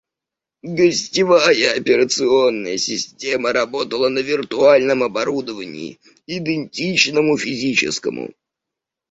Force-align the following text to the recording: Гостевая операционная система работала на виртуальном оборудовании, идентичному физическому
Гостевая 0.63 1.75
операционная 1.77 2.77
система 2.79 3.53
работала 3.53 4.09
на 4.09 4.17
виртуальном 4.19 5.03
оборудовании, 5.03 5.99
идентичному 6.25 7.37
физическому 7.37 8.31